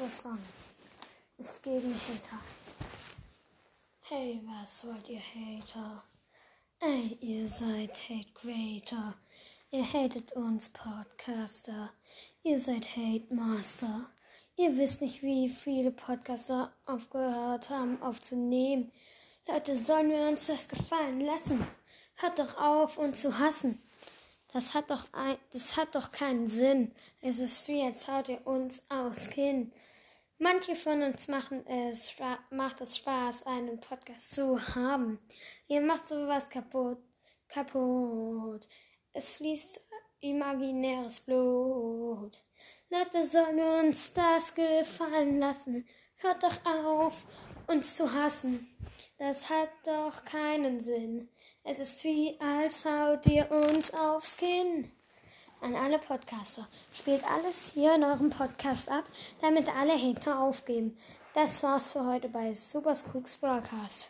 Dieser 0.00 0.10
Song 0.10 0.38
ist 1.36 1.62
gegen 1.62 1.94
Hater. 1.94 2.38
Hey, 4.00 4.40
was 4.46 4.86
wollt 4.86 5.06
ihr 5.10 5.20
Hater? 5.20 6.02
Ey, 6.80 7.18
ihr 7.20 7.46
seid 7.46 8.08
Hate 8.08 8.32
Creator. 8.32 9.12
Ihr 9.70 9.92
hatet 9.92 10.32
uns 10.32 10.70
Podcaster. 10.70 11.90
Ihr 12.42 12.58
seid 12.58 12.96
Hate 12.96 13.26
Master. 13.34 14.08
Ihr 14.56 14.78
wisst 14.78 15.02
nicht, 15.02 15.22
wie 15.22 15.50
viele 15.50 15.90
Podcaster 15.90 16.72
aufgehört 16.86 17.68
haben 17.68 18.00
aufzunehmen. 18.00 18.90
Leute, 19.46 19.76
sollen 19.76 20.08
wir 20.08 20.28
uns 20.28 20.46
das 20.46 20.70
gefallen 20.70 21.20
lassen? 21.20 21.66
Hört 22.14 22.38
doch 22.38 22.56
auf, 22.56 22.96
uns 22.96 23.20
zu 23.20 23.38
hassen. 23.38 23.82
Das 24.54 24.72
hat 24.72 24.90
doch 24.90 25.12
ein, 25.12 25.36
das 25.52 25.76
hat 25.76 25.94
doch 25.94 26.10
keinen 26.10 26.46
Sinn. 26.46 26.92
Es 27.20 27.38
ist 27.38 27.68
wie, 27.68 27.82
als 27.82 28.08
haut 28.08 28.30
ihr 28.30 28.46
uns 28.46 28.84
aus 28.88 29.28
Kinn. 29.28 29.72
Manche 30.42 30.74
von 30.74 31.02
uns 31.02 31.28
machen 31.28 31.66
es, 31.66 32.16
macht 32.48 32.80
es 32.80 32.96
Spaß, 32.96 33.42
einen 33.42 33.78
Podcast 33.78 34.34
zu 34.34 34.58
haben. 34.74 35.20
Ihr 35.68 35.82
macht 35.82 36.08
sowas 36.08 36.48
kaputt, 36.48 36.96
kaputt. 37.46 38.66
Es 39.12 39.34
fließt 39.34 39.86
imaginäres 40.20 41.20
Blut. 41.20 42.42
Leute, 42.88 43.22
sollen 43.22 43.84
uns 43.84 44.14
das 44.14 44.54
gefallen 44.54 45.38
lassen? 45.38 45.86
Hört 46.16 46.42
doch 46.42 46.64
auf, 46.64 47.26
uns 47.66 47.94
zu 47.94 48.10
hassen. 48.10 48.66
Das 49.18 49.50
hat 49.50 49.68
doch 49.84 50.24
keinen 50.24 50.80
Sinn. 50.80 51.28
Es 51.64 51.78
ist 51.78 52.02
wie, 52.02 52.40
als 52.40 52.86
haut 52.86 53.26
ihr 53.26 53.50
uns 53.50 53.92
aufs 53.92 54.38
Kinn. 54.38 54.90
An 55.62 55.74
alle 55.74 55.98
Podcaster. 55.98 56.66
Spielt 56.92 57.24
alles 57.24 57.72
hier 57.74 57.94
in 57.94 58.04
eurem 58.04 58.30
Podcast 58.30 58.90
ab, 58.90 59.04
damit 59.42 59.68
alle 59.74 59.92
Hater 59.92 60.40
aufgeben. 60.40 60.96
Das 61.34 61.62
war's 61.62 61.92
für 61.92 62.06
heute 62.06 62.28
bei 62.28 62.52
Super 62.54 62.94
Squeaks 62.94 63.36
Broadcast. 63.36 64.08